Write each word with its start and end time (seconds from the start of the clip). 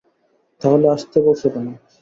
তা 0.61 0.67
হলে 0.71 0.87
আসতে 0.95 1.17
বলছ 1.25 1.41
কেন? 1.53 1.67